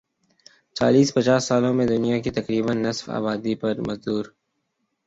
چالیس 0.75 1.09
پچاس 1.15 1.41
سالوں 1.47 1.73
میں 1.77 1.85
دنیا 1.87 2.17
کی 2.23 2.31
تقریبا 2.37 2.73
نصف 2.85 3.05
آبادی 3.17 3.53
پر 3.61 3.75
مزدور 3.87 4.25